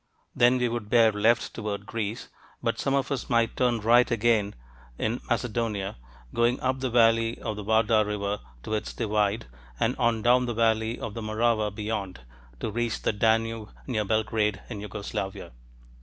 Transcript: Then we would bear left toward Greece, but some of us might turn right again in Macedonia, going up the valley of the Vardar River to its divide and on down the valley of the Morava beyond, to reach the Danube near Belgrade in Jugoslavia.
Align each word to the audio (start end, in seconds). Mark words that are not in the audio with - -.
Then 0.35 0.57
we 0.57 0.67
would 0.67 0.89
bear 0.89 1.11
left 1.11 1.53
toward 1.53 1.85
Greece, 1.85 2.29
but 2.63 2.79
some 2.79 2.95
of 2.95 3.11
us 3.11 3.29
might 3.29 3.55
turn 3.55 3.79
right 3.81 4.09
again 4.09 4.55
in 4.97 5.21
Macedonia, 5.29 5.97
going 6.33 6.59
up 6.59 6.79
the 6.79 6.89
valley 6.89 7.37
of 7.37 7.55
the 7.55 7.63
Vardar 7.63 8.03
River 8.03 8.39
to 8.63 8.73
its 8.73 8.93
divide 8.93 9.45
and 9.79 9.95
on 9.97 10.23
down 10.23 10.47
the 10.47 10.55
valley 10.55 10.97
of 10.99 11.13
the 11.13 11.21
Morava 11.21 11.69
beyond, 11.69 12.21
to 12.61 12.71
reach 12.71 13.03
the 13.03 13.13
Danube 13.13 13.69
near 13.85 14.03
Belgrade 14.03 14.59
in 14.71 14.81
Jugoslavia. 14.81 15.51